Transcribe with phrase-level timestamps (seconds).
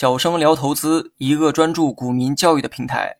[0.00, 3.16] 小生聊投资，一个专注股民教育的平台。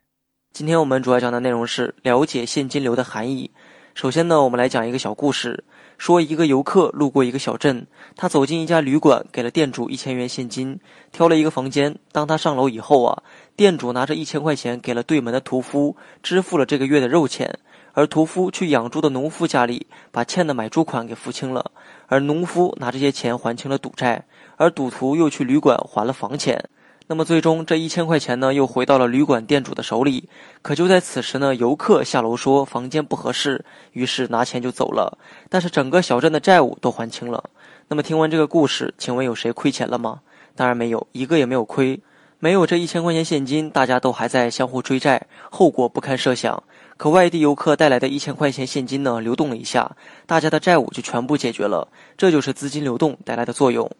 [0.52, 3.50] 今天我们主要讲的内容是了解现金流的含义。
[3.96, 5.64] 首先呢，我们来讲一个小故事，
[5.96, 10.78] 说一个游客路过一个小镇，他走进一家旅馆，给了店主一千元现金，
[11.10, 11.98] 挑了一个房间。
[12.12, 13.24] 当他上楼以后啊，
[13.56, 17.58] 店主拿着一千块钱给了对门的屠夫，支付了这个月的肉钱。
[17.98, 21.72] 而屠夫去养猪的农夫家里，把欠的买猪款给付清了，
[22.06, 24.24] 而农夫拿这些钱还清了赌债，
[24.54, 26.68] 而赌徒又去旅馆还了房钱。
[27.08, 30.28] 那么最终这一千块钱呢，又回到了旅馆店主的手里。
[30.62, 35.18] 可就在此时呢，游客下楼说房间不合适，于是拿钱就走了。
[35.48, 37.50] 但是整个小镇的债务都还清了。
[37.88, 40.20] 那么听完这个故事，请问有谁亏钱了吗？
[40.54, 42.00] 当然没有，一个也没有亏。
[42.40, 46.62] 没有这一千块钱现金，大家都还在相互追债，后果不堪设想。
[46.96, 51.88] 可外地游客带来的一千块钱现金呢，流动了一下，大家的债务就全部解决了。
[52.16, 53.90] 这就是资金流动带来的作用。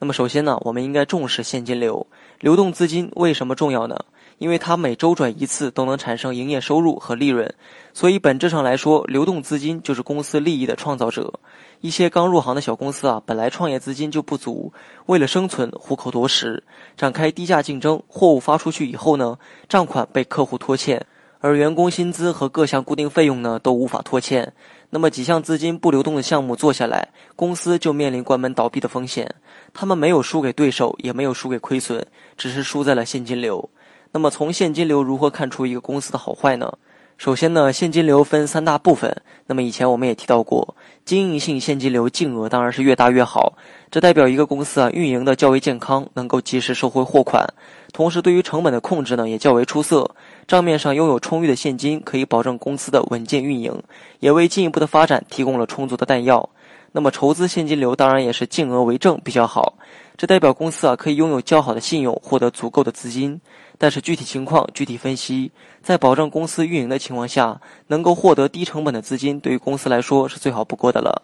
[0.00, 2.06] 那么首先呢，我们应该重视现金流。
[2.38, 3.98] 流动资金为什么重要呢？
[4.38, 7.52] 因为它每周转一次都能产生营业收入和利润，
[7.92, 11.32] 所以本质上来说，流动资金就是公司利益的创造者。
[11.80, 14.72] 一些刚入行的小公司啊，本来创业资金就不足，
[15.06, 16.62] 为了生存、虎口夺食，
[16.96, 19.36] 展开低价竞争，货物发出去以后呢，
[19.68, 21.04] 账款被客户拖欠。
[21.40, 24.52] 而员工薪资和各项固定费用呢都无法拖欠，
[24.90, 29.34] 那么几项资金不流动的项目做下来，公司就面临关门倒闭的风险。
[29.74, 33.68] 他们没有输给对手，也没有输给亏损，只是输在了现金流。
[34.12, 36.72] 那么从现金流如何看出一个公司的好坏呢？
[37.18, 39.22] 首先呢，现金流分三大部分。
[39.48, 43.54] 那么以前我们也提到过，经营性现金流净额当然是越大越好，
[43.90, 47.44] 这代表一个公司啊运营的较为健康，能够及时收回货款，
[47.92, 50.08] 同时对于成本的控制呢也较为出色，
[50.46, 53.82] 账面上拥有充裕的现金，可以保证公司的稳健运营，
[54.20, 56.48] 也为进一步的发展提供了充足的弹药。
[56.92, 59.74] 那么筹资现金流当然也是净额为正比较好，
[60.16, 63.40] 这代表公司啊可以拥有较好的信用，获得足够的资金。
[63.76, 71.22] 但是具体情况具体分析，在保证公司运营的情况下，能够获得低成本的资金，对于公司来说是最好不过的了。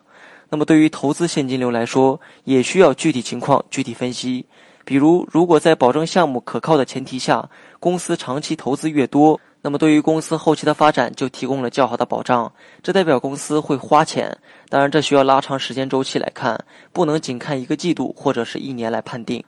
[0.51, 4.47] 那么对于投资现金流来说，也需要具体情况具体分析。
[4.85, 7.49] 比如，如果在保证项目可靠的前提下，
[7.81, 12.53] 公司长期投资越多，那么对于公司后期的发展就提供了较好的保障。
[12.83, 14.37] 这代表公司会花钱，
[14.69, 19.43] 当然这需要拉长时间周期来看，不能仅看一个季度或者是一年来判定。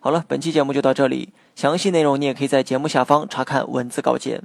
[0.00, 1.32] 好了，本期节目就到这里。
[1.54, 4.42] 详细内容你也可以在节目下方查看文字稿件。